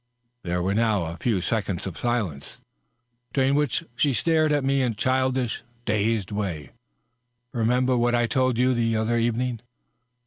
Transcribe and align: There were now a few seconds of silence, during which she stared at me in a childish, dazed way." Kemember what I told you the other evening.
There 0.41 0.63
were 0.63 0.73
now 0.73 1.05
a 1.05 1.17
few 1.17 1.41
seconds 1.41 1.85
of 1.85 1.95
silence, 1.95 2.57
during 3.33 3.53
which 3.53 3.83
she 3.95 4.13
stared 4.13 4.51
at 4.51 4.63
me 4.63 4.81
in 4.81 4.93
a 4.93 4.95
childish, 4.95 5.61
dazed 5.85 6.31
way." 6.31 6.71
Kemember 7.53 7.95
what 7.99 8.15
I 8.15 8.25
told 8.25 8.57
you 8.57 8.73
the 8.73 8.95
other 8.95 9.19
evening. 9.19 9.59